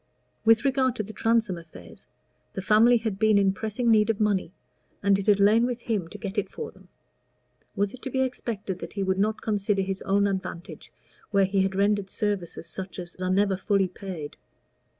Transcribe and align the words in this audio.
With 0.45 0.65
regard 0.65 0.95
to 0.95 1.03
the 1.03 1.13
Transome 1.13 1.59
affairs, 1.59 2.07
the 2.53 2.61
family 2.63 2.97
had 2.97 3.19
been 3.19 3.37
in 3.37 3.53
pressing 3.53 3.91
need 3.91 4.09
of 4.09 4.19
money, 4.19 4.51
and 5.03 5.19
it 5.19 5.27
had 5.27 5.39
lain 5.39 5.67
with 5.67 5.81
him 5.81 6.07
to 6.07 6.17
get 6.17 6.39
it 6.39 6.49
for 6.49 6.71
them: 6.71 6.87
was 7.75 7.93
it 7.93 8.01
to 8.01 8.09
be 8.09 8.21
expected 8.23 8.79
that 8.79 8.93
he 8.93 9.03
would 9.03 9.19
not 9.19 9.41
consider 9.43 9.83
his 9.83 10.01
own 10.01 10.25
advantage 10.25 10.91
where 11.29 11.45
he 11.45 11.61
had 11.61 11.75
rendered 11.75 12.09
services 12.09 12.65
such 12.65 12.97
as 12.97 13.15
are 13.17 13.29
never 13.29 13.55
fully 13.55 13.87
paid? 13.87 14.37